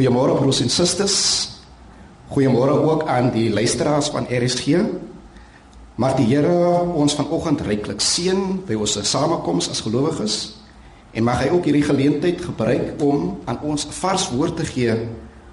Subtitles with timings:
[0.00, 1.14] Goeiemôre broers en susters.
[2.32, 4.80] Goeiemôre ook aan die luisteraars van RSG.
[6.00, 10.36] Mag die Here ons vanoggend ryklik seën by ons samekoms as gelowiges
[11.12, 14.96] en mag hy ook hierdie geleentheid gebruik om aan ons 'n vars woord te gee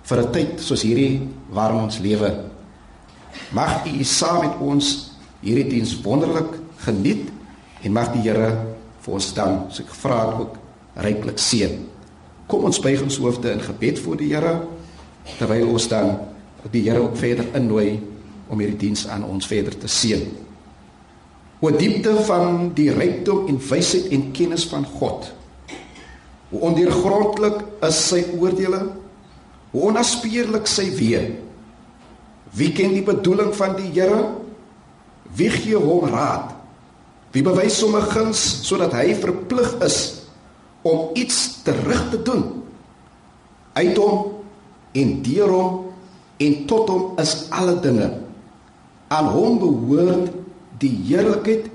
[0.08, 2.32] vir 'n tyd soos hierdie waarin ons lewe.
[3.52, 5.12] Mag U saam met ons
[5.44, 7.28] hierdie diens wonderlik geniet
[7.84, 8.64] en mag die Here
[9.02, 10.56] vir ons dan, so ek vra ook
[10.96, 11.97] ryklik seën.
[12.48, 14.56] Kom ons buig ons hoofde in gebed voor die Here
[15.38, 16.14] terwyl ons dan
[16.72, 17.98] die Here ook verder innooi
[18.48, 20.24] om hierdie diens aan ons verder te seën.
[21.60, 25.28] O diepte van die rykdom en wysheid en kennis van God.
[26.52, 28.80] Hoe ondeurgrondelik is sy oordeele?
[29.74, 31.24] Hoe onnaspeurlik sy weë?
[32.56, 34.22] Wie ken die bedoeling van die Here?
[35.36, 36.54] Wie gee hom raad?
[37.36, 40.17] Wie bewys hom 'n guns sodat hy verplig is
[40.88, 42.64] om iets terug te doen.
[43.74, 44.44] Uit hom
[44.92, 45.86] en deur hom
[46.38, 48.10] en tot hom is alle dinge.
[49.08, 50.32] Aan hom behoort
[50.82, 51.70] die heerlikheid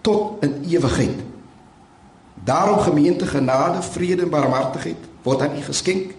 [0.00, 1.24] tot in ewigheid.
[2.44, 6.14] Daarom gemeente genade vrede en barmhartigheid word aan u geskenk.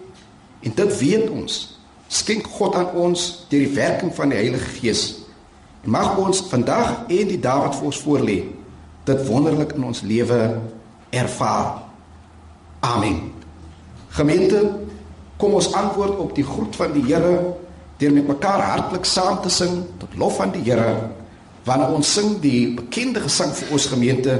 [0.60, 1.80] En dit weet ons.
[2.08, 5.04] Skenk God aan ons deur die werking van die Heilige Gees.
[5.84, 8.40] En mag ons vandag en die dae wat voor ons voorlê
[9.08, 10.40] dit wonderlik in ons lewe
[11.10, 11.89] ervaar
[12.80, 13.34] Amen.
[14.16, 14.62] Gemeente,
[15.40, 17.56] kom ons antwoord op die groet van die Here
[18.00, 21.10] deur met mekaar hartlik saam te sing tot lof van die Here.
[21.68, 24.38] Wanneer ons sing die bekende gesang vir ons gemeente,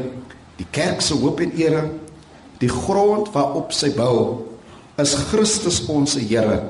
[0.56, 1.84] die kerk se hoop en ere,
[2.64, 4.48] die grond waarop sy bou,
[5.00, 6.62] is Christus ons Here,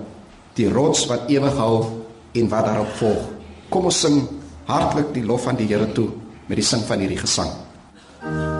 [0.57, 2.01] die rots wat ewig hou
[2.33, 3.25] en wat daarop volg.
[3.69, 4.23] Kom ons sing
[4.69, 6.09] hartlik die lof van die Here toe
[6.49, 7.53] met die sing van hierdie gesang.
[8.25, 8.58] ons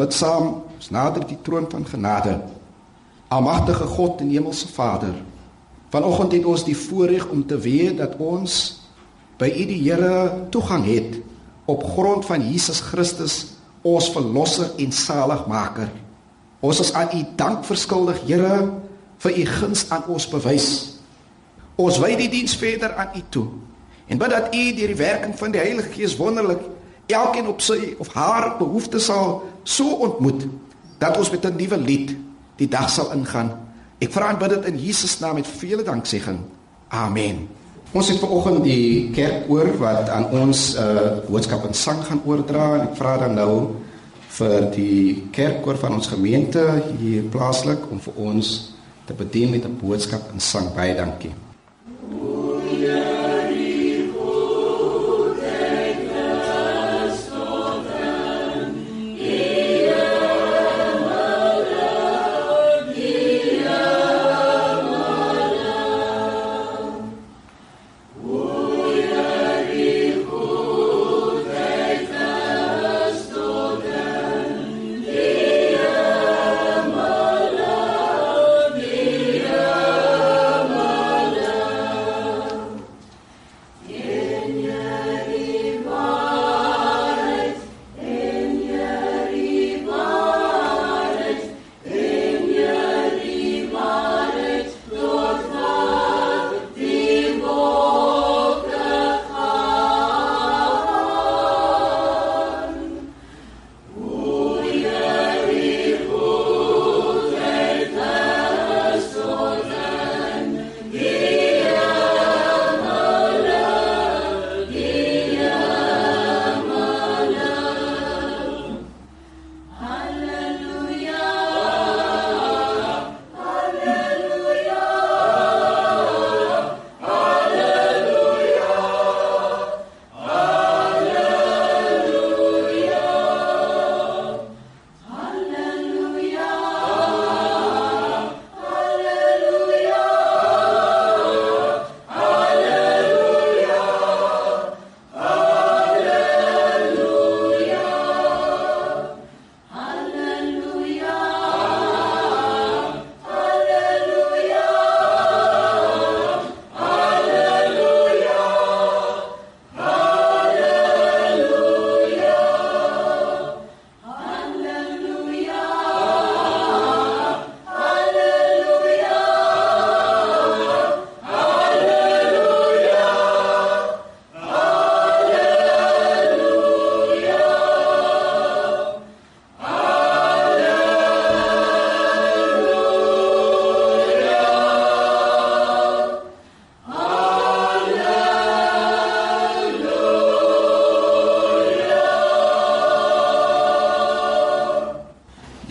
[0.00, 2.38] bid saam, ons nader die troon van genade.
[3.30, 5.14] Almagtige God en Hemelse Vader,
[5.92, 8.80] vanoggend het ons die voorreg om te weet dat ons
[9.40, 11.18] by U die Here toegang het
[11.70, 13.36] op grond van Jesus Christus,
[13.86, 15.88] ons verlosser en saligmaker.
[16.60, 18.70] Ons is aan U dank verskuldig, Here,
[19.20, 20.68] vir U guns aan ons bewys.
[21.80, 23.46] Ons wy die diens verder aan U toe.
[24.10, 26.64] En bid dat U deur die werking van die Heilige Gees wonderlik
[27.14, 30.46] elkeen op sy of haar behoeftes sal so ontmoet
[30.98, 32.16] dat ons met 'n nuwe lied
[32.56, 33.50] die dag sal ingaan.
[33.98, 36.38] Ek vra en bid dit in Jesus naam met vele danksegging.
[36.88, 37.48] Amen.
[37.92, 42.74] Ons het vanoggend die kerk oor wat aan ons uh, boodskap in sang gaan oordra
[42.78, 43.74] en ek vra dan nou
[44.38, 46.62] vir die kerkkoor van ons gemeente
[47.00, 48.72] hier plaaslik om vir ons
[49.10, 50.74] te bedien met 'n boodskap in sang.
[50.74, 51.49] Baie dankie.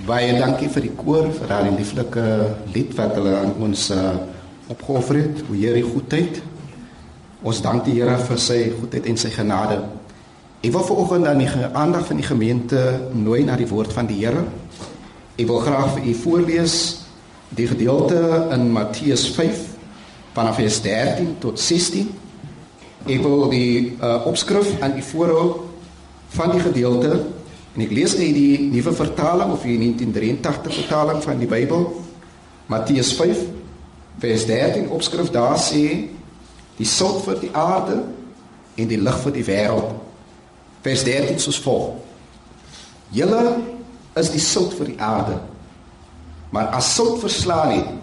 [0.10, 2.22] Baie dankie vir die koor vir daardie lieflike
[2.74, 4.16] lied wat hulle aan ons uh,
[4.74, 5.44] opgeoffer het.
[5.46, 6.40] O Here, goedheid.
[7.46, 9.78] Ons dank die Here vir sy goedheid en sy genade.
[10.66, 12.82] Ek wil vanoggend aan die aandag van die gemeente
[13.14, 14.48] nooi na die woord van die Here.
[15.38, 16.80] Ek wil graag vir u voorlees
[17.54, 19.66] die gedeelte in Matteus 5
[20.34, 22.10] vanaf vers 13 tot 16.
[23.06, 25.50] Ek wil die uh, opskrif aan u voorhou
[26.34, 27.20] van die gedeelte
[27.80, 31.86] En ek lees uit die nuwe vertaling of die 1983 vertaling van die Bybel.
[32.68, 33.46] Matteus 5
[34.20, 35.84] vers 13 opskrif daar sê
[36.76, 38.02] die sout vir die aarde
[38.76, 39.94] en die lig vir die wêreld.
[40.84, 41.94] Vers 13 soos volg:
[43.16, 43.46] Julle
[44.20, 45.38] is die sout vir die aarde.
[46.52, 47.94] Maar as sout verslaan het,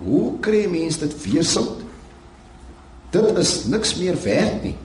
[0.00, 1.84] hoe kry mense dit weer sout?
[3.12, 4.78] Dit is niks meer werd nie.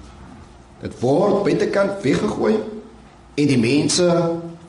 [0.83, 2.57] Dit word buitekant weggegooi
[3.39, 4.07] en die mense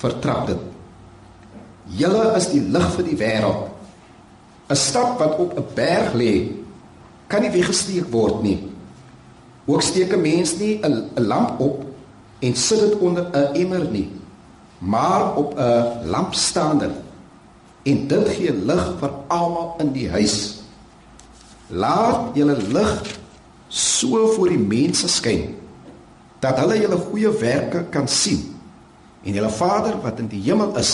[0.00, 0.66] vertrap dit.
[2.00, 3.68] Julle is die lig vir die wêreld.
[4.70, 6.52] 'n Stad wat op 'n berg lê,
[7.26, 8.58] kan nie weggesteek word nie.
[9.66, 11.84] Ook steek 'n mens nie 'n lamp op
[12.38, 14.08] en sit dit onder 'n emmer nie,
[14.78, 16.90] maar op 'n lampstander
[17.82, 20.62] en dit gee lig vir almal in die huis.
[21.66, 23.02] Laat julle lig
[23.68, 25.54] so voor die mense skyn
[26.38, 28.59] dat hulle julle goeie werke kan sien
[29.24, 30.92] en julle Vader wat in die hemel is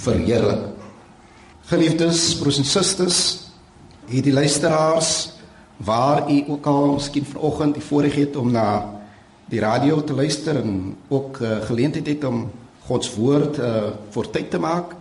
[0.00, 0.68] verheerlik.
[1.70, 3.18] Geliefdes broers en susters,
[4.10, 5.32] hierdie luisteraars
[5.80, 8.66] waar u ook al miskien vanoggend die voorreg het om na
[9.50, 12.50] die radio te luister en ook uh, geleentheid het om
[12.86, 14.94] God se woord uh vir tyd te maak.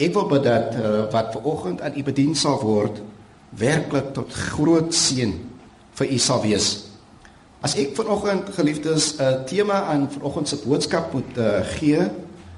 [0.00, 3.00] Ek wil bid dat uh, wat ver oggend aan u bedien sal word
[3.60, 5.34] werklik tot groot seën
[6.00, 6.89] vir u sal wees.
[7.60, 12.00] As ek vanoggend geliefdes 'n uh, tema aan vanoggend se boodskap moet uh, gee,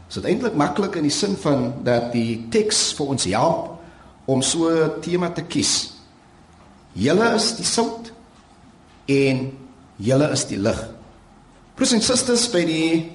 [0.08, 3.82] is dit eintlik maklik in die sin van dat die teks vir ons help
[4.30, 5.98] om so 'n tema te kies.
[6.92, 8.12] Julle is die sout
[9.06, 9.58] en
[9.96, 10.78] julle is die lig.
[11.74, 13.12] Broers en susters, by die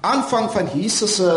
[0.00, 1.30] aanvang van Jesus se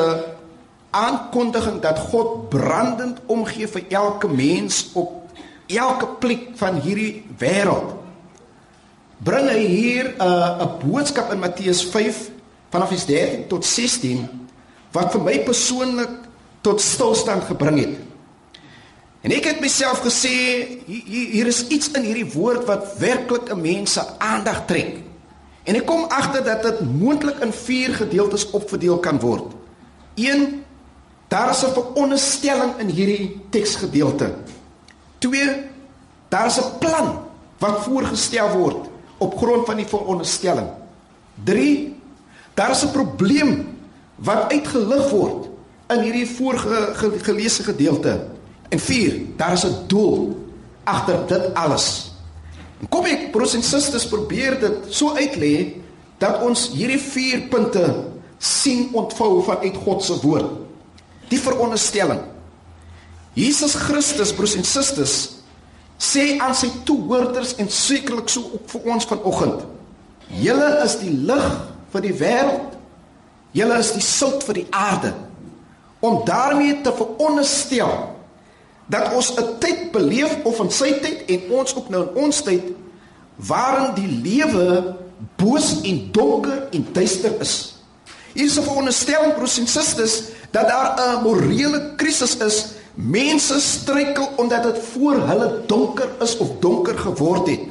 [0.92, 5.28] aankondiging dat God brandend omgee vir elke mens op
[5.68, 7.99] elke plek van hierdie wêreld
[9.20, 12.32] bring hy hier 'n uh, 'n boodskap in Matteus 5
[12.72, 14.28] vanaf vers 13 tot 16
[14.92, 16.12] wat vir my persoonlik
[16.62, 17.96] tot stilstand gebring het.
[19.22, 20.32] En ek het myself gesê
[20.88, 25.04] hier, hier is iets in hierdie woord wat werklik 'n mens se aandag trek.
[25.64, 29.54] En ek kom agter dat dit moontlik in vier gedeeltes opverdeel kan word.
[30.16, 30.64] 1
[31.30, 34.34] Daar is 'n veronderstelling in hierdie teksgedeelte.
[35.20, 35.68] 2
[36.30, 37.22] Daar is 'n plan
[37.58, 40.68] wat voorgestel word op grond van die veronderstelling.
[41.44, 41.98] 3
[42.54, 43.78] Daar is 'n probleem
[44.16, 45.48] wat uitgelig word
[45.88, 48.26] in hierdie voorgeleesde gedeelte.
[48.70, 50.38] En 4 Daar is 'n doel
[50.84, 52.12] agter dit alles.
[52.90, 55.76] Kom ek broers en susters probeer dit so uitlê
[56.18, 58.06] dat ons hierdie vier punte
[58.38, 60.52] sien ontvou vanuit God se woord.
[61.28, 62.20] Die veronderstelling.
[63.34, 65.39] Jesus Christus broers en susters
[66.00, 69.66] sê aan sy toehoorders en sekerlik so ook vir ons vanoggend.
[70.40, 71.48] Julle is die lig
[71.92, 72.78] vir die wêreld.
[73.58, 75.12] Julle is die sout vir die aarde.
[76.00, 77.92] Om daarmee te veronderstel
[78.88, 82.42] dat ons 'n tyd beleef of in sy tyd en ons ook nou in ons
[82.42, 82.64] tyd
[83.36, 84.96] waarin die lewe
[85.36, 87.76] boos en donker en duister is.
[88.34, 94.30] Hier is 'n veronderstelling broers en susters dat daar 'n morele krisis is Mense struikel
[94.36, 97.68] omdat dit voor hulle donker is of donker geword het.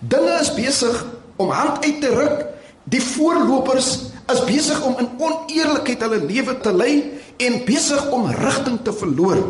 [0.00, 2.46] Dinge is besig om hand uit te ruk.
[2.84, 3.98] Die voorlopers
[4.32, 6.94] is besig om in oneerlikheid hulle lewe te lei
[7.36, 9.42] en besig om rigting te verloor.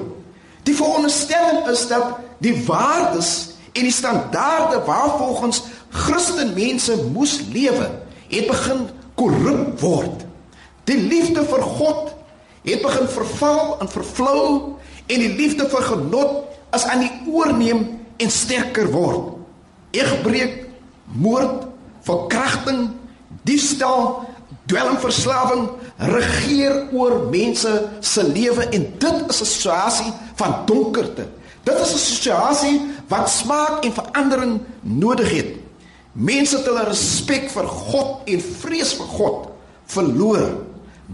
[0.63, 7.89] Die veronderstelling is dat die waardes en die standaarde waarvolgens Christenmense moes lewe,
[8.31, 10.27] het begin korrup word.
[10.85, 12.15] Die liefde vir God
[12.67, 14.77] het begin verval en vervlou
[15.11, 17.87] en die liefde vir genot as aan die oorneem
[18.21, 19.35] en sterker word.
[19.97, 20.69] Egbreek,
[21.19, 21.67] moord,
[22.07, 22.91] verkrachting,
[23.47, 24.29] diefstal,
[24.71, 25.67] dwelmverslawing
[26.13, 31.27] regeer oor mense se lewe en dit is 'n situasie van donkerte.
[31.65, 35.51] Dit is 'n situasie wat smaak en verandering nodig het.
[36.13, 39.49] Mense het hulle respek vir God en vrees vir God
[39.87, 40.65] verloor.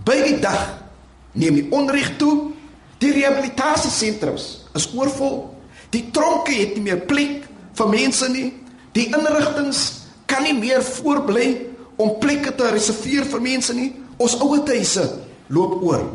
[0.05, 0.85] By die dag
[1.33, 2.56] neem die onreg toe
[3.03, 5.50] Die rehabilitasiesentrums is oorvol.
[5.93, 7.45] Die tronke het nie meer plek
[7.76, 8.50] vir mense nie.
[8.97, 9.75] Die inrigtinge
[10.26, 11.49] kan nie meer voorbly
[12.00, 13.91] om plekke te reserveer vir mense nie.
[14.17, 15.05] Ons ouer huise
[15.53, 16.07] loop oor.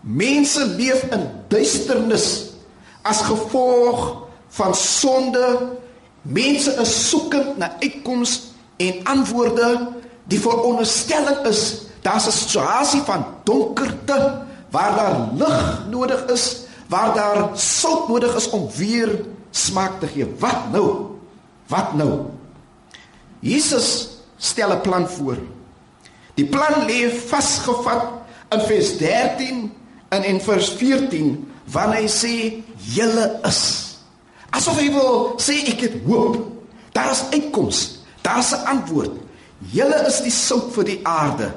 [0.00, 2.26] Mense leef in duisternis
[3.06, 4.26] as gevolg
[4.56, 5.46] van sonde.
[6.22, 8.50] Mense is soekend na uitkomste
[8.80, 9.70] en antwoorde.
[10.30, 17.58] Die veronderstelling is daar's 'n situasie van donkerte waar daar lig nodig is, waar daar
[17.58, 20.26] sout nodig is om weer smaak te gee.
[20.38, 21.18] Wat nou?
[21.66, 22.30] Wat nou?
[23.40, 25.38] Jesus stel 'n plan voor.
[26.34, 28.04] Die plan lê vasgevat
[28.50, 29.72] in vers 13
[30.08, 33.60] en in vers 14 wanneer hy sê julle is.
[34.50, 36.38] Asof hy wil sê ek het hoop.
[36.92, 38.00] Daar is uitkoms.
[38.22, 39.10] Daar's 'n antwoord.
[39.58, 41.52] Julle is die sout vir die aarde.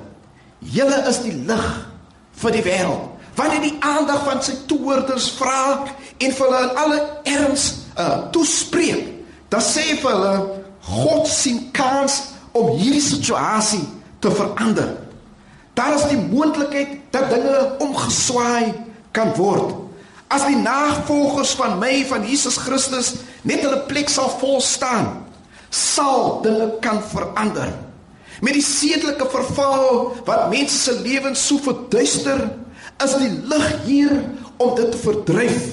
[0.60, 1.93] Julle is die lig
[2.42, 3.10] vir die wêreld.
[3.36, 5.86] Wanneer die aandag van sy toehoorders vra
[6.22, 7.00] en vir hulle in alle
[7.34, 7.64] erns
[7.98, 9.10] uh, toespreek,
[9.50, 10.36] dan sê hy vir hulle
[10.84, 12.20] God sien kans
[12.54, 13.82] om hierdie situasie
[14.22, 14.92] te verander.
[15.74, 18.74] Daar is die moontlikheid dat dinge omgeswaai
[19.16, 19.74] kan word.
[20.34, 23.14] As die navolgers van my van Jesus Christus
[23.46, 25.10] net hulle plek sal vol staan,
[25.74, 27.74] sal dinge kan verander.
[28.44, 32.42] Met die sedelike verval wat mense se lewens so verduister,
[33.04, 34.12] is die lig hier
[34.60, 35.70] om dit te verdryf.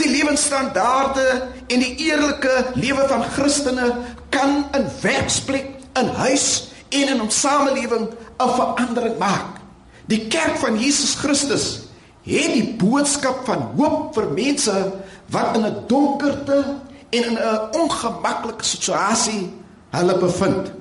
[0.00, 1.26] Die lewensstandaarde
[1.66, 3.90] en die eerlike lewe van Christene
[4.32, 6.48] kan in werksplek, in huis
[6.94, 9.60] en in ons samelewing 'n verandering maak.
[10.06, 11.90] Die kerk van Jesus Christus
[12.24, 14.92] het die boodskap van hoop vir mense
[15.28, 16.64] wat in 'n donkerte
[17.10, 19.52] en in 'n ongemaklike situasie
[19.90, 20.72] hulle bevind.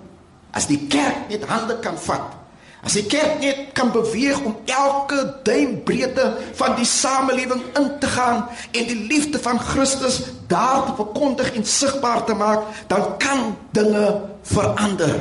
[0.52, 2.38] As die kerk net hande kan vat,
[2.86, 6.28] As die kerk net kan beweeg om elke duimbreedte
[6.60, 11.66] van die samelewing in te gaan en die liefde van Christus daar te verkondig en
[11.66, 15.18] sigbaar te maak, dan kan dinge verander.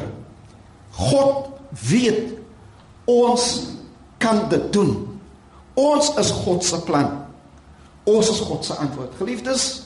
[0.91, 1.49] God
[1.89, 2.37] weet
[3.05, 3.49] ons
[4.23, 4.93] kan dit doen.
[5.75, 7.11] Ons is God se plan.
[8.05, 9.17] Ons is God se antwoord.
[9.19, 9.83] Geliefdes,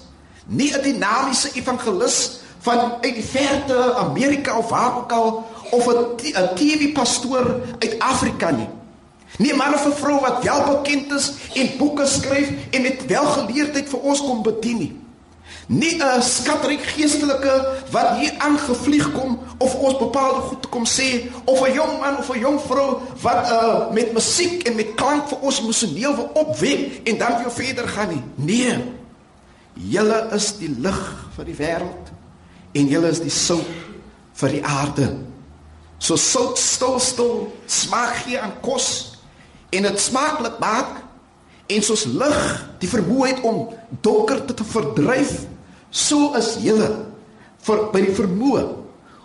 [0.47, 6.55] nie 'n dinamiese evangelis van uit die verte Amerika of waar ook al of 'n
[6.55, 8.69] TV-pastoor uit Afrika nie.
[9.39, 13.99] Nie maar 'n vrou wat wel bekend is en boeke skryf en met welgeleerdheid vir
[13.99, 14.99] ons kom bedien nie.
[15.67, 21.69] Nie 'n skatryk geestelike wat hier aangevlieg kom of ons bepaalde goed kom sê of
[21.69, 25.39] 'n jong man of 'n jong vrou wat uh, met musiek en met klank vir
[25.39, 28.23] ons emosioneel wil opwek en dan weer verder gaan nie.
[28.35, 28.85] Nee.
[29.75, 32.20] Julle is die lig vir die wêreld
[32.73, 33.67] en julle is die sout
[34.41, 35.11] vir die aarde.
[36.01, 37.35] So sout stil stil
[37.69, 39.19] smaak gee aan kos
[39.75, 41.01] en dit smaaklik maak
[41.71, 42.41] en soos lig
[42.83, 43.69] die vermoë het om
[44.03, 45.45] donkerte te verdryf,
[45.91, 46.89] so is julle
[47.67, 48.65] vir by die vermoë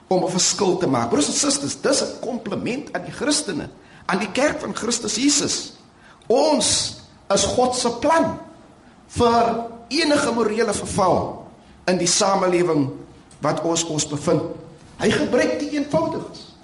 [0.10, 1.10] om 'n verskil te maak.
[1.10, 3.70] Broers en susters, dis 'n kompliment aan die Christene,
[4.06, 5.74] aan die kerk van Christus Jesus.
[6.28, 7.02] Ons
[7.34, 8.38] is God se plan
[9.08, 11.48] vir enige morele verval
[11.88, 12.92] in die samelewing
[13.40, 14.42] wat ons ons bevind.
[14.98, 16.56] Hy gebruik die eenvoudiges.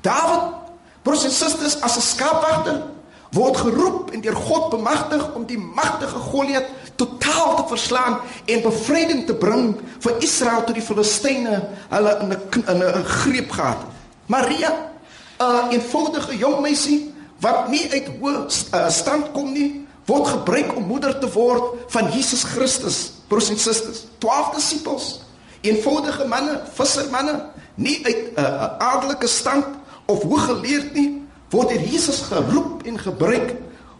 [0.00, 0.54] Dawid,
[1.02, 2.82] broers en susters, as 'n skaapwagter
[3.30, 6.66] word geroep en deur God bemagtig om die magtige Goliat
[6.98, 12.64] totaal te verslaan en bevryding te bring vir Israel tot die Filistyne hulle in 'n
[12.66, 13.86] in 'n greep gehad.
[14.26, 14.90] Maria,
[15.38, 20.84] 'n eenvoudige jong meisie wat nie uit hoë uh, stand kom nie, word gebruik om
[20.84, 23.12] moeder te word van Jesus Christus.
[23.28, 25.20] Broers en susters, 12 disippels,
[25.60, 29.66] eenvoudige manne, vissermanne, nie uit 'n uh, adelike stand
[30.06, 33.54] of hooggeleerd nie, word hier Jesus geroep en gebruik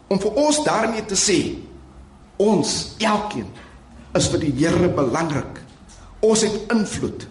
[0.09, 1.59] om vir ons daarmee te sê
[2.37, 3.47] ons elkeen
[4.19, 5.61] is vir die Here belangrik.
[6.21, 7.27] Ons het invloed.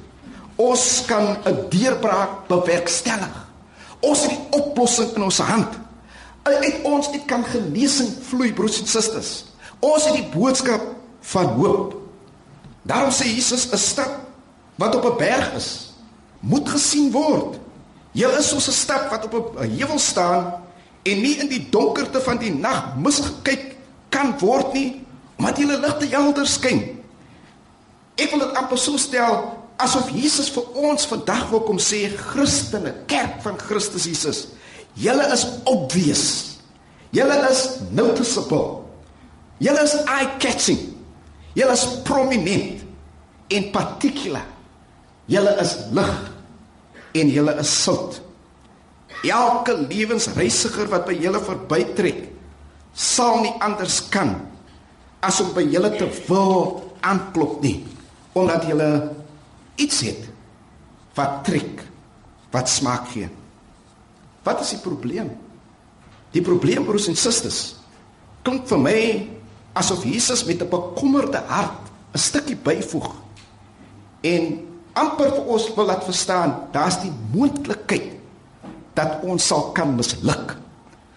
[0.56, 3.36] Ons kan 'n deurbraak bewerkstellig.
[4.00, 5.80] Ons het die oplossing in ons hand.
[6.44, 9.46] Uit ons dit kan genesing vloei broers en susters.
[9.80, 10.82] Ons het die boodskap
[11.22, 11.99] van hoop.
[12.90, 14.10] Daarom sê Jesus 'n stad
[14.76, 15.94] wat op 'n berg is,
[16.40, 17.60] moet gesien word.
[18.12, 20.54] Jy is soos 'n stad wat op 'n heuwel staan
[21.04, 23.76] en nie in die donkerte van die nag misgekyk
[24.10, 25.06] kan word nie,
[25.38, 26.98] omdat jy 'n ligte helder skyn.
[28.16, 32.94] Ek wil dit amper so stel asof Jesus vir ons vandag wil kom sê Christene,
[33.06, 34.48] kerk van Christus Jesus.
[34.94, 36.58] Julle is obvious.
[37.12, 38.84] Julle is noticeable.
[39.58, 40.96] Julle is eye-catching.
[41.54, 42.79] Julle is prominent
[43.50, 44.46] in particular.
[45.30, 46.16] Julle is lig
[47.20, 48.20] en julle is sout.
[49.26, 52.22] Elke lewensreisiger wat by julle verbytrek,
[52.94, 54.38] sal nie anders kan
[55.26, 57.82] as om by julle te wil aanklop nie,
[58.38, 58.90] omdat julle
[59.80, 60.30] iets het
[61.18, 61.84] wat trek,
[62.54, 63.28] wat smaak gee.
[64.48, 65.34] Wat is die probleem?
[66.32, 67.76] Die probleem broers en susters
[68.46, 69.00] klink vir my
[69.78, 73.12] asof Jesus met 'n bekommerde hart 'n stukkie byvoeg
[74.22, 74.50] en
[75.00, 78.18] amper vir ons wil laat verstaan, daar's die moontlikheid
[78.98, 80.58] dat ons sal kan misluk.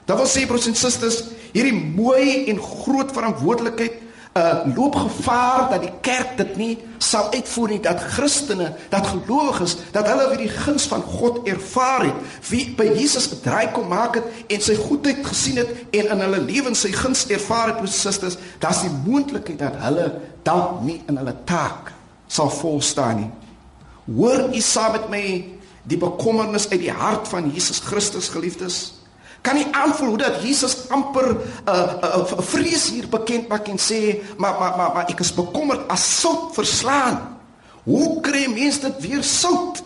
[0.06, 4.00] Dit wil sê broers en susters, hierdie mooi en groot verantwoordelikheid
[4.32, 6.70] uh loop gevaar dat die kerk dit nie
[7.04, 12.06] sal uitvoer nie dat Christene, dat gelowiges, dat hulle weer die guns van God ervaar
[12.06, 16.24] het, wie by Jesus gedraai kom maak het en sy goedheid gesien het en in
[16.24, 20.08] hulle lewens sy guns ervaar het, broers en susters, daar's die moontlikheid dat hulle
[20.48, 21.92] dalk nie in hulle taak
[22.32, 23.30] sal volstaan nie.
[24.16, 25.24] Hoor u saam met my
[25.88, 28.80] die bekommernis uit die hart van Jesus Christus geliefdes?
[29.42, 33.68] Kan u aanvoel hoe dat Jesus amper 'n uh, uh, uh, vrees hier bekend maak
[33.68, 37.38] en sê, "Maar maar maar, maar ek is bekommerd as sout verslaan.
[37.82, 39.82] Hoe kry mense dit weer sout?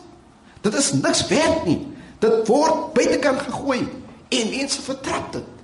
[0.60, 1.86] Dit is niks werd nie.
[2.18, 3.88] Dit word buitekant gegooi
[4.28, 5.55] en mense vertrap dit."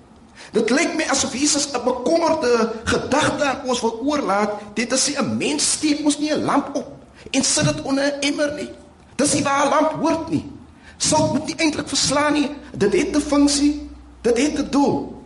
[0.53, 4.51] Dit lyk my asof Jesus 'n bekommerde gedagte aan ons wil oorlaat.
[4.75, 6.89] Dit is 'n mens steek mos nie 'n lamp op
[7.31, 8.71] en sit dit onder 'n emmer nie.
[9.17, 10.51] Dis nie waar 'n lamp hoort nie.
[10.97, 12.51] Sout moet nie eintlik verslaan nie.
[12.77, 13.91] Dit het 'n funksie.
[14.21, 15.23] Dit het 'n doel.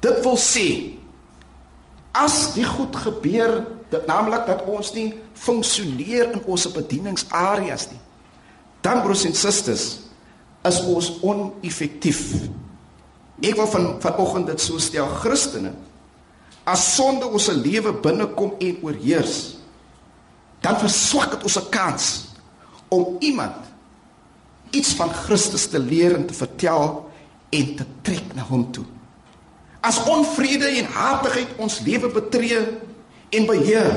[0.00, 0.96] Dit wil sê
[2.12, 8.00] as die goed gebeur, dit naamlik dat ons nie funksioneer in ons bedieningsareas nie.
[8.80, 9.98] Dan broers en susters,
[10.62, 12.48] is ons oneffektief.
[13.44, 15.74] Ek wil van vanoggend dit so stel, Christene,
[16.64, 19.56] as sonde ons se lewe binnekom en oorheers,
[20.64, 22.06] dan verswak dit ons kans
[22.88, 23.68] om iemand
[24.74, 27.04] iets van Christus te leer en te vertel
[27.54, 28.84] en te trek na hom toe.
[29.84, 32.58] As onvrede en hatigheid ons lewe betree
[33.30, 33.92] en beheer,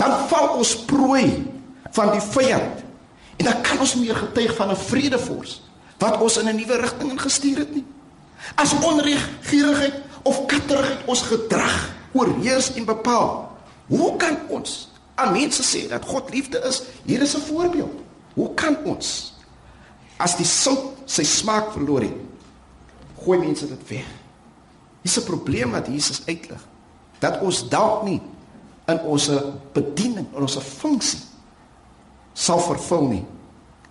[0.00, 1.26] dan val ons prooi
[1.92, 2.82] van die vyand.
[3.36, 5.60] En dan kan ons meer getuig van 'n vredevors
[5.98, 7.84] wat ons in 'n nuwe rigting ingestuur het nie.
[8.54, 13.48] As onreg, gierigheid of katterigheid ons gedrag oorheers en bepaal,
[13.86, 16.82] hoe kan ons aan mense sê dat God liefde is?
[17.04, 18.00] Hier is 'n voorbeeld.
[18.34, 19.34] Hoe kan ons
[20.16, 22.16] as die sout sy smaak verloor het,
[23.24, 24.06] gooi mense dit weg?
[25.02, 26.66] Dis 'n probleem wat Jesus uitlig.
[27.18, 28.22] Dat ons dalk nie
[28.86, 29.30] in ons
[29.72, 31.20] bediening, in ons funksie
[32.32, 33.24] sal vervul nie.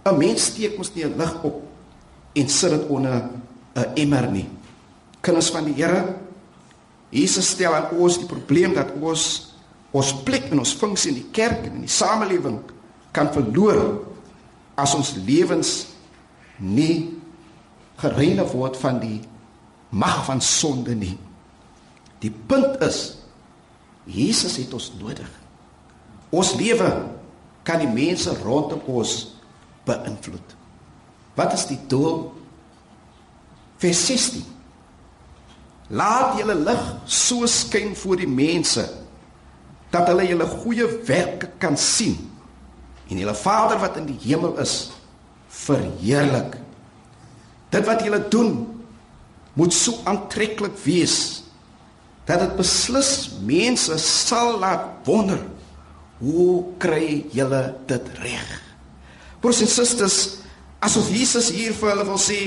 [0.06, 1.62] 'n Mens steek mos nie 'n lig op
[2.34, 3.30] en sit dit onder
[3.80, 4.48] 'n emmer nie.
[5.22, 6.16] Kinders van die Here,
[7.10, 9.48] Jesus stel aan ons die probleem dat ons
[9.92, 12.60] ons plek in ons funksie in die kerk en in die samelewing
[13.12, 14.06] kan verloor
[14.78, 15.88] as ons lewens
[16.58, 17.18] nie
[17.98, 19.18] gereinig word van die
[19.90, 21.18] mag van sonde nie.
[22.22, 23.18] Die punt is
[24.10, 25.30] Jesus het ons nodig.
[26.30, 26.90] Ons lewe
[27.66, 29.16] kan die mense rondom ons
[29.90, 30.56] beïnvloed.
[31.38, 32.30] Wat is die doel?
[33.80, 34.44] Vers 16.
[35.90, 38.84] Laat julle lig so skyn voor die mense
[39.90, 42.18] dat hulle julle goeie werke kan sien
[43.10, 44.92] en julle Vader wat in die hemel is
[45.50, 46.60] verheerlik.
[47.74, 48.54] Dit wat julle doen
[49.58, 51.18] moet so aantreklik wees
[52.30, 55.42] dat dit beslis mense sal laat wonder
[56.20, 58.50] hoe kry julle dit reg
[59.40, 60.18] broers en susters
[60.84, 62.40] asof Jesus hier vir hulle wil sê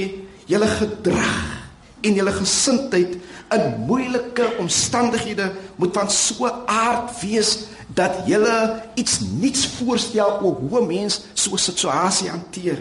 [0.46, 1.60] julle gedrag
[2.02, 3.16] en julle gesindheid
[3.52, 7.58] in moeilike omstandighede moet van so aard wees
[7.94, 12.78] dat julle iets niets voorstel oor hoe 'n mens so 'n situasie hanteer.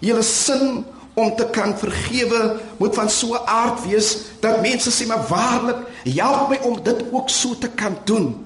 [0.00, 5.26] Julle sin om te kan vergewe moet van so aard wees dat mense sê maar
[5.28, 8.45] waarlik help my om dit ook so te kan doen.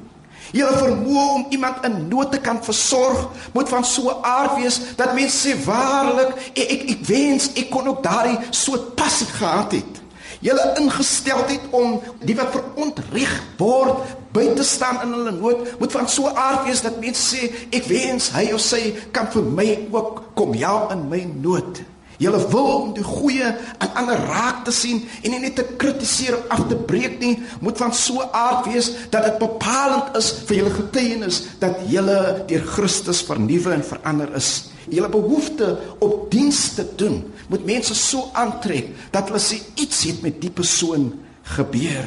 [0.50, 4.80] Julle vermoë om iemand in nood te kan versorg moet van so 'n aard wees
[4.96, 9.72] dat mense sê waarlik ek ek, ek wens ek kon ook daardie so passie gehad
[9.72, 10.00] het.
[10.40, 16.08] Julle ingesteldheid om die wat verontreg word by te staan in hulle nood moet van
[16.08, 19.88] so 'n aard wees dat mense sê ek wens hy of sy kan vir my
[19.90, 21.82] ook kom help in my nood.
[22.20, 23.46] Julle wil om die goeie
[23.80, 27.38] aan ander raak te sien en nie net te kritiseer of af te breek nie,
[27.64, 32.18] moet van so aard wees dat dit bepalend is vir julle getuienis dat julle
[32.50, 34.50] deur Christus vernuwe en verander is.
[34.92, 35.72] Julle behoefte
[36.04, 40.52] op diens te doen moet mense so aantrek dat hulle sê iets het met die
[40.52, 41.14] persoon
[41.56, 42.04] gebeur.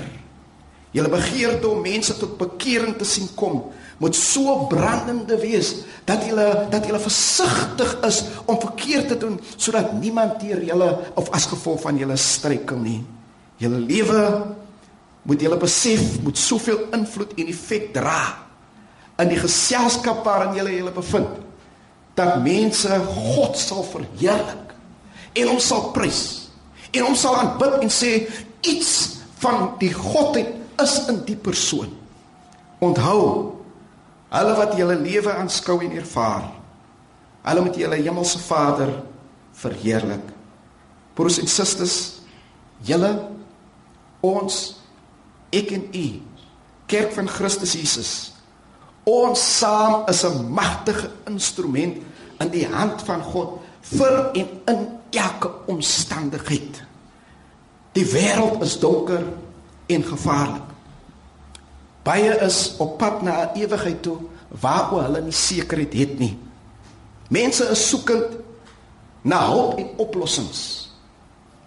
[0.94, 3.64] Julle begeerte om mense tot bekering te sien kom
[4.04, 5.70] moet so brandende wees
[6.08, 10.90] dat jy dat jy versigtig is om verkeerd te doen sodat niemand deur julle
[11.20, 13.00] of as gevolg van julle struikel nie.
[13.64, 14.24] Julle lewe
[15.24, 18.20] moet julle besef moet soveel invloed en effek dra
[19.24, 21.40] in die geselskap waarin julle julle bevind
[22.20, 24.74] dat mense God sal verheerlik
[25.40, 26.24] en hom sal prys
[26.92, 28.18] en hom sal aanbid en sê
[28.68, 28.94] iets
[29.42, 31.90] van die godheid is in die persoon.
[32.84, 33.63] Onthou
[34.34, 36.48] Hulle wat julle lewe aanskou en ervaar.
[37.44, 38.90] Hulle moet julle hemelse Vader
[39.54, 40.32] verheerlik.
[41.14, 41.98] Broers en susters,
[42.82, 43.12] julle
[44.26, 44.62] ons
[45.54, 46.08] ek en u
[46.90, 48.14] kerk van Christus Jesus.
[49.06, 52.02] Ons saam is 'n magtige instrument
[52.40, 56.84] in die hand van God vir en in elke omstandigheid.
[57.92, 59.24] Die wêreld is donker
[59.86, 60.73] en gevaarlik.
[62.04, 64.18] Baie is op pad na 'n ewigheid toe
[64.62, 66.38] waaroor hulle nie sekerheid het nie.
[67.30, 68.38] Mense is soekend
[69.22, 70.92] na hulp en oplossings.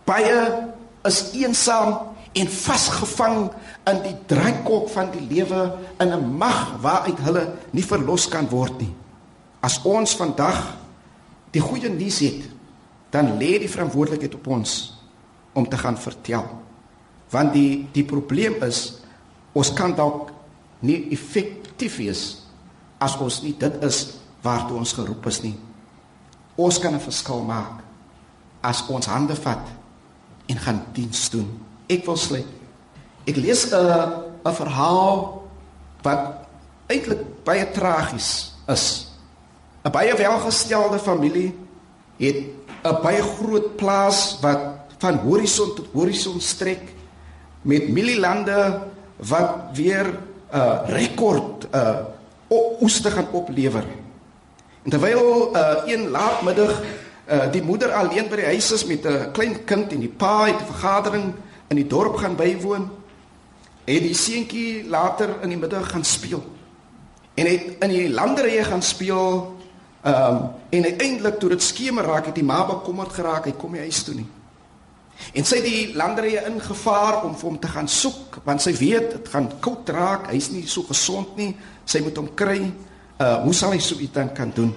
[0.05, 0.68] Baie
[1.05, 3.51] is eensaam en vasgevang
[3.88, 8.79] in die draaikolk van die lewe in 'n mag waaruit hulle nie verlos kan word
[8.81, 8.94] nie.
[9.61, 10.77] As ons vandag
[11.51, 12.42] die goeie nuus het,
[13.11, 15.01] dan lê die verantwoordelikheid op ons
[15.53, 16.44] om te gaan vertel.
[17.31, 19.01] Want die die probleem is
[19.57, 20.33] ons kan dalk
[20.85, 22.23] nie effektief wees
[23.01, 25.57] as ons nie dit is waartoe ons geroep is nie.
[26.57, 27.83] Ons kan 'n verskil maak
[28.62, 29.66] as ons hande vat
[30.49, 31.49] en gaan diens doen.
[31.88, 32.47] Ek wil sluit.
[33.27, 33.77] Ek lees 'n
[34.45, 35.42] 'n verhaal
[36.03, 36.47] wat
[36.88, 39.07] eintlik baie tragies is.
[39.85, 41.55] 'n Baie welgestelde familie
[42.19, 42.37] het
[42.85, 44.61] 'n baie groot plaas wat
[44.99, 46.95] van horison tot horison strek
[47.62, 51.96] met mielielande wat weer 'n uh, rekord uh
[52.81, 53.85] oeste gaan oplewer.
[54.83, 56.83] En terwyl uh een laatmiddag
[57.31, 60.46] uh die moeder alleen by die huis is met 'n klein kind en die pa
[60.46, 61.35] het 'n vergadering
[61.68, 62.90] in die dorp gaan bywoon.
[63.85, 66.44] Het die seentjie later in die middag gaan speel.
[67.35, 69.57] En het in die landerye gaan speel.
[70.02, 73.72] Ehm um, en uiteindelik toe dit skemer raak, het die ma bekommerd geraak, hy kom
[73.72, 74.26] nie huis toe nie.
[75.33, 79.11] En sy het die landerye ingevaar om vir hom te gaan soek, want sy weet
[79.16, 81.55] dit gaan koud raak, hy's nie so gesond nie.
[81.85, 82.61] Sy moet hom kry.
[83.16, 84.74] Uh hoe sal hy so iets dan kan doen?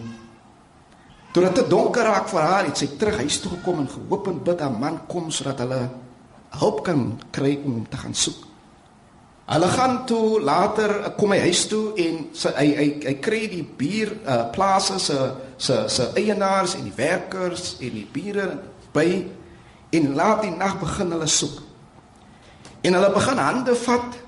[1.33, 4.43] Toe dit donker raak vir haar, het sy terug huis toe gekom en gehoop en
[4.43, 5.89] bid 'n man kom sodat hulle
[6.57, 8.47] hulp kan kry om hom te gaan soek.
[9.49, 13.63] Hulle gaan toe later kom hy huis toe en sy hy hy, hy kry die
[13.63, 15.17] buur uh plase se
[15.57, 18.59] se se eienaars en die werkers en die bure
[18.93, 19.25] by
[19.89, 21.61] en laat die nag begin hulle soek.
[22.81, 24.19] En hulle begin hande vat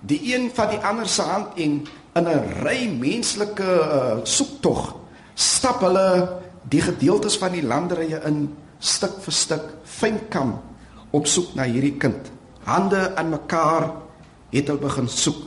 [0.00, 4.96] die een van die ander se hand en in 'n ry menslike uh, soektog
[5.34, 10.60] stap hulle die gedeeltes van die landerye in stuk vir stuk fynkam
[11.10, 12.30] op soek na hierdie kind.
[12.64, 13.92] Hande aan mekaar
[14.50, 15.46] het hulle begin soek.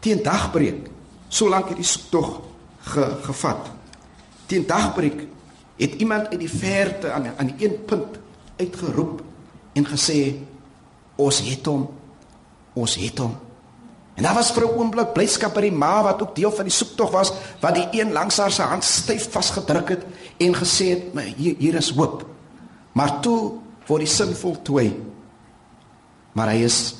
[0.00, 0.88] Teen dagbreek,
[1.28, 2.40] so lank het die soektog
[2.80, 3.70] ge, gevat.
[4.46, 5.26] Teen dagbreek
[5.76, 8.18] het iemand uit die verte aan aan een punt
[8.58, 9.22] uitgeroep
[9.72, 10.36] en gesê
[11.16, 11.86] ons het hom
[12.78, 13.36] ons het hom
[14.18, 16.74] En daar was vir 'n oomblik blydskap by die ma wat ook deel van die
[16.74, 20.04] soektog was, wat die een langs haar se hand styf vasgedruk het
[20.36, 22.26] en gesê het, "Maar hier hier is hoop."
[22.92, 23.52] Maar toe
[23.86, 25.00] word die sin voltooi.
[26.32, 26.94] Maar hy is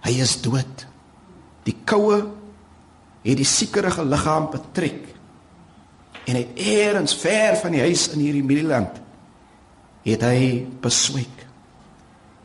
[0.00, 0.86] hy is dood.
[1.62, 2.26] Die koue
[3.22, 5.14] het die siekerige liggaam betrek.
[6.24, 9.00] En hy eers ver van die huis in hierdie Middieland
[10.02, 11.46] het hy beswyk.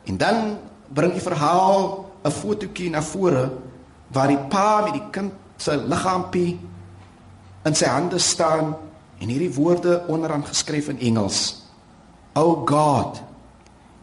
[0.06, 0.58] En dan
[0.92, 3.50] bring die verhaal 'n fotootjie na vore
[4.12, 6.58] waar die pa met die kind se liggaampie
[7.64, 8.76] in sy hande staan
[9.18, 11.62] en hierdie woorde onderaan geskryf in Engels.
[12.34, 13.22] Oh God,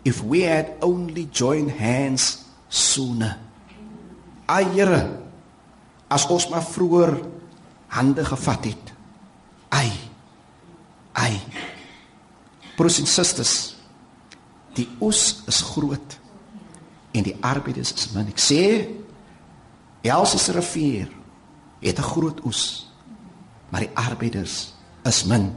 [0.03, 3.37] if we had only joined hands sooner.
[4.45, 5.21] Ayere
[6.09, 7.13] as ons maar vroeër
[7.93, 8.93] hande gevat het.
[9.69, 9.91] Ai.
[11.13, 11.37] Ai.
[12.75, 13.75] Broers en susters,
[14.73, 16.17] die oes is groot
[17.13, 18.31] en die arbeiders is min.
[18.33, 18.63] Ek sê
[20.03, 21.09] Elsies rivier
[21.79, 22.87] het 'n groot oes,
[23.69, 25.53] maar die arbeiders is min.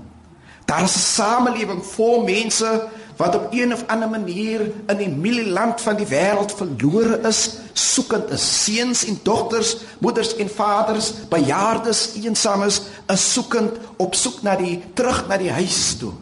[0.66, 5.80] Daar is 'n samelewing vol mense wat op een of ander manier in die mielieland
[5.80, 12.80] van die wêreld verlore is, soekend is, seuns en dogters, moeders en vaders, bejaardes, eensames,
[13.06, 16.12] is soekend op soek na die terug na die huis toe.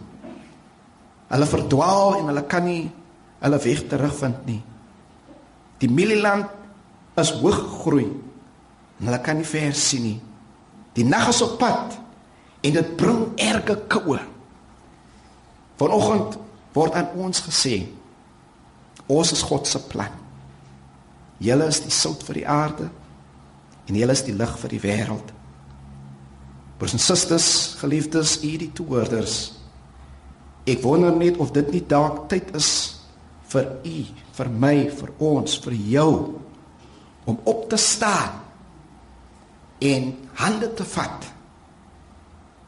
[1.33, 2.91] Hulle verdwaal en hulle kan nie
[3.45, 4.61] hulle weg terugvind nie.
[5.83, 6.49] Die mielieland
[7.21, 8.07] is hoog groei.
[9.01, 10.19] En hulle kan nie ver sien nie.
[10.95, 11.99] Die nag is op pad
[12.65, 14.21] en dit bring erge koue.
[15.81, 16.39] Vanoggend
[16.75, 17.83] word aan ons gesê
[19.11, 20.13] ons is God se plan.
[21.43, 22.87] Julle is die sout vir die aarde
[23.85, 25.35] en julle is die lig vir die wêreld.
[26.79, 27.49] Broers en susters,
[27.83, 29.37] geliefdes, u die toehoorders.
[30.65, 32.71] Ek wonder net of dit nie dalk tyd is
[33.53, 33.99] vir u,
[34.39, 36.11] vir my, vir ons, vir jou
[37.29, 38.41] om op te staan
[39.85, 41.29] en hande te vat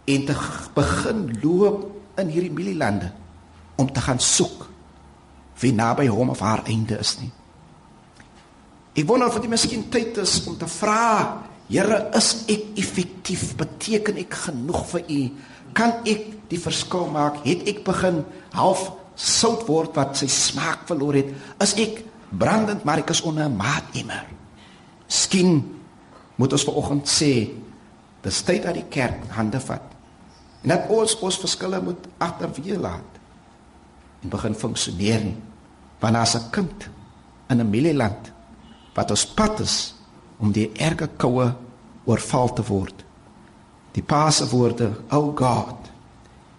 [0.06, 0.37] en te
[0.76, 1.87] begin loop
[2.20, 3.11] in hierdie mielielande
[3.80, 4.68] om te gaan soek
[5.61, 7.32] wie naby hom of haar einde is nie.
[8.96, 13.57] Ek wonder of dit miskien tyd is om te vra, Here, is ek effektief?
[13.59, 15.20] Beteken ek genoeg vir U?
[15.76, 17.40] Kan ek die verskil maak?
[17.46, 18.22] Het ek begin
[18.55, 21.33] half sout word wat sy smaak verloor het?
[21.62, 24.31] Is ek brandend maar ek is onder 'n maatemmer?
[25.09, 25.62] Skien
[26.37, 27.50] moet ons vanoggend sê
[28.22, 29.83] dis tyd dat die kerk hande vat.
[30.62, 33.11] En dat ons ons verskille moet agterweë laat
[34.22, 35.35] en begin funksioneer.
[36.00, 36.88] Want as 'n kind
[37.50, 38.33] in 'n mielieland
[38.94, 39.95] wat ons pad is
[40.38, 41.55] om die erge koue
[42.05, 43.05] oorval te word.
[43.92, 45.90] Die paase woorde, "Oh God,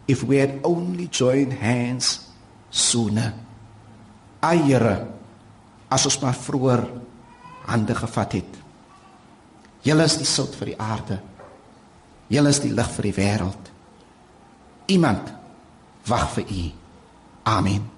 [0.06, 2.20] if we had only joined hands
[2.70, 3.34] sooner."
[4.40, 5.08] Ayere
[5.88, 6.88] as ons maar vroeër
[7.66, 8.58] hande gevat het.
[9.82, 11.20] Julle is die sout vir die aarde.
[12.28, 13.72] Julle is die lig vir die wêreld.
[14.88, 15.34] Iemand
[16.08, 16.72] wag vir u.
[17.44, 17.90] Amen.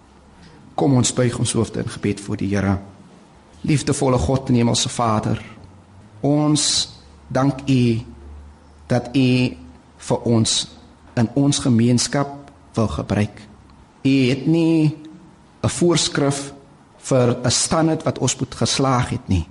[0.75, 2.77] Kom ons buig ons hoofde in gebed voor die Here.
[3.61, 5.41] Liefdevolle God Hemelse Vader,
[6.21, 6.89] ons
[7.27, 8.01] dank u
[8.87, 9.57] dat u
[9.97, 10.67] vir ons
[11.19, 13.41] in ons gemeenskap wil gebruik.
[14.03, 14.95] U het nie
[15.63, 16.53] 'n voorskrif
[16.97, 19.47] vir 'n standaard wat ons moet geslaag het nie.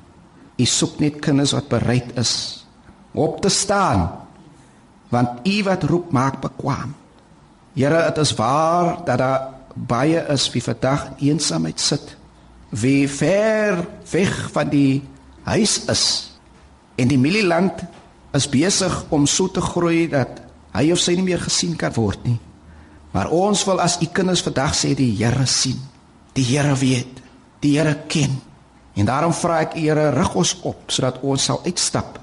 [0.57, 2.64] U soek net kinders wat bereid is
[3.14, 4.11] op te staan.
[5.09, 6.94] Want u wat roep maak bekwam.
[7.74, 12.16] Here, dit is waar dat daar baie is wie vandag in eensaamheid sit.
[12.68, 15.02] Wie ver weg van die
[15.42, 16.28] huis is.
[16.99, 17.85] En die mielieland
[18.35, 20.43] is besig om so te groei dat
[20.75, 22.39] hy of sy nie meer gesien kan word nie.
[23.15, 25.79] Maar ons wil as u kinders vandag sê die Here sien.
[26.37, 27.23] Die Here weet.
[27.63, 28.37] Die Here ken.
[28.99, 32.19] En daarom vra ek u Here rig ons op sodat ons sal uitstap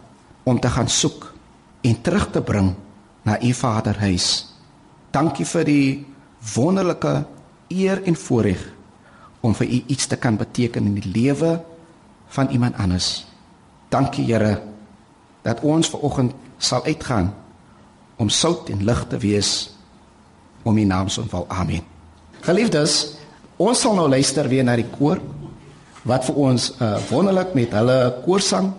[0.45, 1.31] om te gaan soek
[1.85, 2.73] en terug te bring
[3.25, 4.27] na u Vaderhuis.
[5.11, 5.87] Dankie vir die
[6.53, 7.23] wonderlike
[7.73, 8.61] eer en voorreg
[9.41, 11.57] om vir u iets te kan beteken in die lewe
[12.35, 13.25] van iemand anders.
[13.95, 14.59] Dankie Here
[15.45, 17.29] dat ons ver oggend sal uitgaan
[18.19, 19.51] om sout en lig te wees
[20.65, 21.45] om u naam se val.
[21.47, 21.83] Amen.
[22.43, 23.15] Geliefdes,
[23.61, 25.21] ons sal nou luister weer na die koor
[26.09, 28.73] wat vir ons uh, wonderlik met hulle koorsang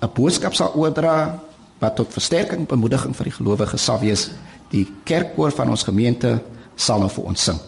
[0.00, 1.40] 'n boodskap sal oordra
[1.80, 4.30] wat tot versterking en bemoediging vir die gelowiges sal wees.
[4.70, 6.38] Die kerkkoor van ons gemeente
[6.76, 7.58] sal nou vir ons sing.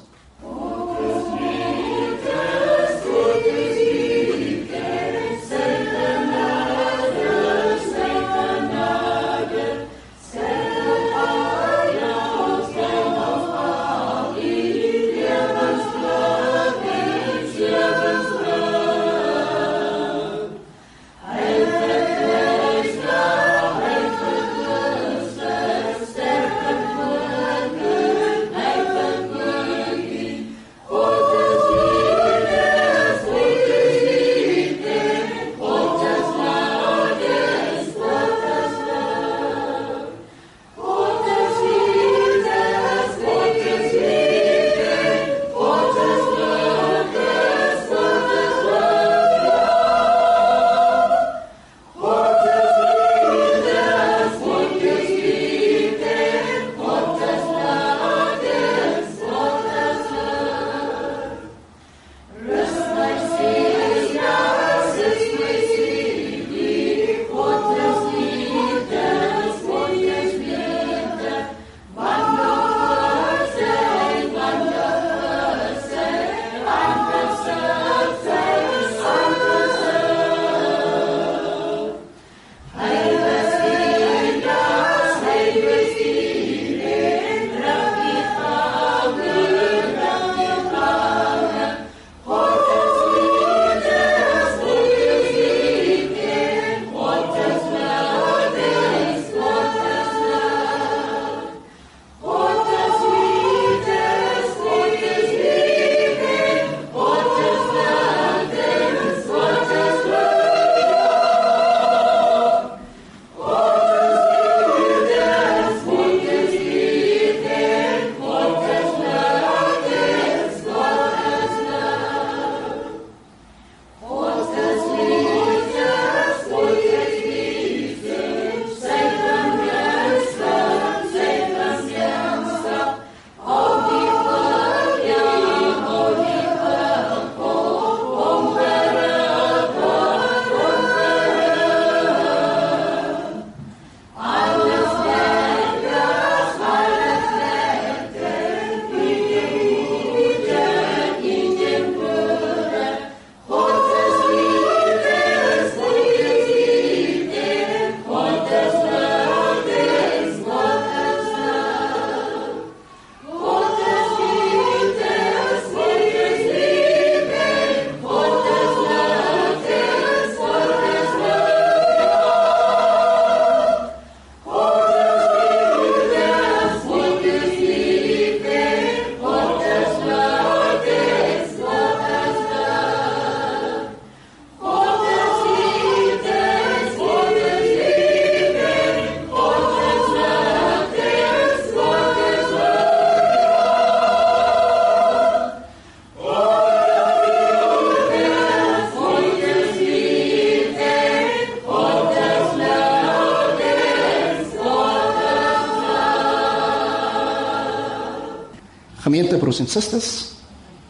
[209.53, 210.11] Broers en susters,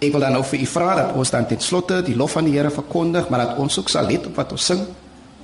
[0.02, 2.46] ek wil dan nou vir u vra dat ons dan ten slotte die lof van
[2.46, 4.84] die Here verkondig, maar dat ons ook sal let op wat ons sing.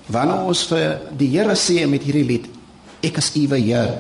[0.07, 2.47] Wanneer ons vir die Here sê met hierdie lied,
[3.03, 3.97] ek is uwe Heer,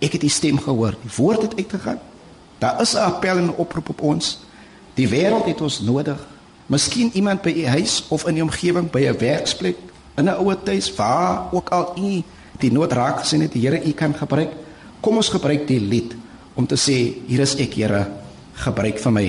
[0.00, 2.00] ek het u stem gehoor, die woord het uitgegaan.
[2.60, 4.38] Daar is 'n appel en 'n oproep op ons.
[4.94, 6.18] Die wêreld het ons nodig.
[6.66, 9.76] Miskien iemand by u huis of in die omgewing by 'n werksplek,
[10.16, 12.22] in 'n ouer huis, waar ook al u
[12.58, 14.50] die nood raak gesien het, die Here u kan gebruik.
[15.00, 16.14] Kom ons gebruik die lied
[16.54, 18.21] om te sê hier is ek Here
[18.62, 19.26] gebruik vir my.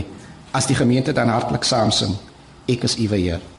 [0.53, 2.13] As die gemeente dan hartlik saam sing
[2.69, 3.52] ek is uwe Heer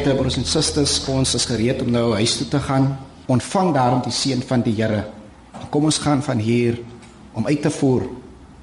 [0.00, 2.86] Gemeente broers en susters, ons is gereed om nou huis toe te gaan.
[3.28, 5.02] Ontvang daarom die seën van die Here.
[5.68, 6.78] Kom ons gaan van hier
[7.36, 8.06] om uit te voer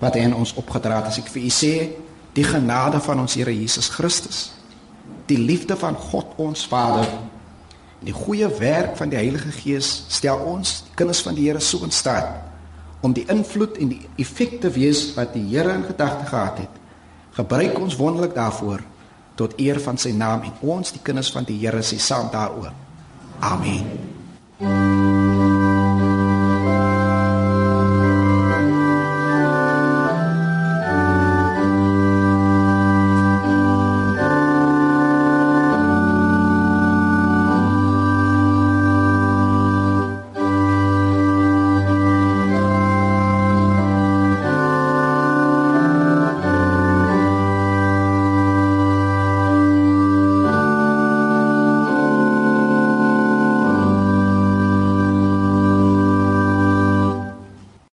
[0.02, 1.12] wat hy aan ons opgedra het.
[1.12, 1.72] As ek vir u sê,
[2.34, 4.40] die genade van ons Here Jesus Christus,
[5.30, 7.06] die liefde van God ons Vader,
[8.02, 11.86] die goeie werk van die Heilige Gees stel ons, die kinders van die Here, so
[11.86, 12.34] in staat
[13.06, 16.86] om die invloed en die effek te wees wat die Here in gedagte gehad het.
[17.38, 18.82] Gebruik ons wonderlik daarvoor
[19.38, 22.74] tot eer van sy naam en ons die kinders van die Here sê saam daaroor.
[23.40, 24.97] Amen.